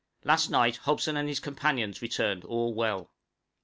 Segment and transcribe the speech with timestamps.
[0.23, 3.11] Last night Hobson and his companions returned, all well.